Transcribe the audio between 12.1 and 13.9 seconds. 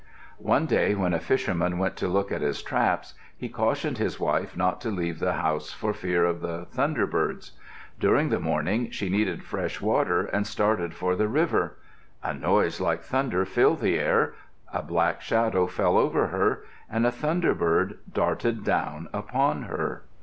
A noise like thunder filled